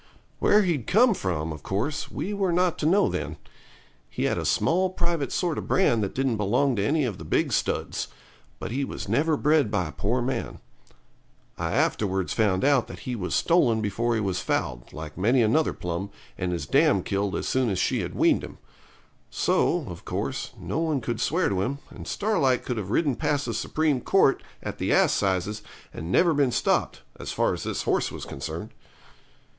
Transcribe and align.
Where 0.39 0.63
he'd 0.63 0.87
come 0.87 1.13
from, 1.13 1.51
of 1.53 1.61
course, 1.61 2.09
we 2.09 2.33
were 2.33 2.51
not 2.51 2.79
to 2.79 2.87
know 2.87 3.07
then. 3.07 3.37
He 4.09 4.23
had 4.23 4.35
a 4.39 4.45
small 4.45 4.89
private 4.89 5.31
sort 5.31 5.59
of 5.59 5.67
brand 5.67 6.01
that 6.01 6.15
didn't 6.15 6.37
belong 6.37 6.75
to 6.77 6.83
any 6.83 7.05
of 7.05 7.19
the 7.19 7.23
big 7.23 7.53
studs; 7.53 8.07
but 8.57 8.71
he 8.71 8.83
was 8.83 9.07
never 9.07 9.37
bred 9.37 9.69
by 9.69 9.89
a 9.89 9.91
poor 9.91 10.19
man. 10.23 10.57
I 11.55 11.73
afterwards 11.73 12.33
found 12.33 12.65
out 12.65 12.87
that 12.87 13.01
he 13.01 13.15
was 13.15 13.35
stolen 13.35 13.79
before 13.79 14.15
he 14.15 14.21
was 14.21 14.41
foaled, 14.41 14.91
like 14.91 15.19
many 15.19 15.43
another 15.43 15.71
plum, 15.71 16.09
and 16.35 16.51
his 16.51 16.65
dam 16.65 17.03
killed 17.03 17.35
as 17.35 17.47
soon 17.47 17.69
as 17.69 17.77
she 17.77 18.01
had 18.01 18.15
weaned 18.15 18.43
him. 18.43 18.57
So, 19.29 19.85
of 19.87 20.03
course, 20.03 20.51
no 20.59 20.79
one 20.79 21.01
could 21.01 21.21
swear 21.21 21.47
to 21.47 21.61
him, 21.61 21.77
and 21.91 22.07
Starlight 22.07 22.65
could 22.65 22.77
have 22.77 22.89
ridden 22.89 23.15
past 23.15 23.45
the 23.45 23.53
Supreme 23.53 24.01
Court, 24.01 24.41
at 24.63 24.79
the 24.79 24.89
assizes, 24.89 25.61
and 25.93 26.11
never 26.11 26.33
been 26.33 26.51
stopped, 26.51 27.03
as 27.19 27.31
far 27.31 27.53
as 27.53 27.65
this 27.65 27.83
horse 27.83 28.11
was 28.11 28.25
concerned. 28.25 28.71